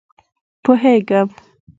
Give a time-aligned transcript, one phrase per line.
[0.63, 1.27] پوهېږم.